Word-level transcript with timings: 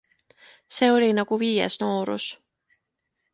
See 0.77 0.89
oli 0.93 1.09
nagu 1.17 1.39
viies 1.43 1.77
noorus. 1.85 2.27